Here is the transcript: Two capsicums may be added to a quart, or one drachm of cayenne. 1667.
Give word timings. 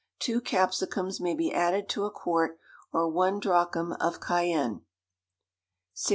Two 0.17 0.41
capsicums 0.41 1.19
may 1.21 1.35
be 1.35 1.53
added 1.53 1.87
to 1.89 2.05
a 2.05 2.09
quart, 2.11 2.57
or 2.91 3.07
one 3.07 3.39
drachm 3.39 3.91
of 3.99 4.19
cayenne. 4.19 4.81
1667. 4.81 4.83